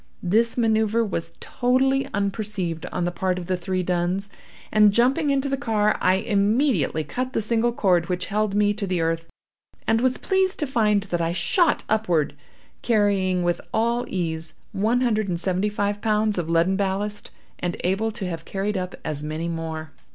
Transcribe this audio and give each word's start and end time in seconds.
This 0.23 0.57
manoeuvre 0.57 1.05
was 1.05 1.31
totally 1.39 2.07
unperceived 2.11 2.87
on 2.87 3.05
the 3.05 3.11
part 3.11 3.37
of 3.37 3.45
the 3.45 3.55
three 3.55 3.83
duns; 3.83 4.29
and, 4.71 4.91
jumping 4.91 5.29
into 5.29 5.47
the 5.47 5.55
car, 5.57 5.95
I 6.01 6.15
immediately 6.15 7.03
cut 7.03 7.33
the 7.33 7.39
single 7.41 7.71
cord 7.71 8.09
which 8.09 8.25
held 8.25 8.55
me 8.55 8.73
to 8.73 8.87
the 8.87 8.99
earth, 8.99 9.27
and 9.85 10.01
was 10.01 10.17
pleased 10.17 10.57
to 10.57 10.65
find 10.65 11.03
that 11.03 11.21
I 11.21 11.33
shot 11.33 11.83
upward, 11.87 12.33
carrying 12.81 13.43
with 13.43 13.61
all 13.71 14.05
ease 14.07 14.55
one 14.71 15.01
hundred 15.01 15.27
and 15.27 15.39
seventy 15.39 15.69
five 15.69 16.01
pounds 16.01 16.39
of 16.39 16.49
leaden 16.49 16.75
ballast, 16.77 17.29
and 17.59 17.77
able 17.83 18.09
to 18.09 18.27
have 18.27 18.43
carried 18.43 18.77
up 18.77 18.95
as 19.05 19.21
many 19.21 19.47
more. 19.47 19.91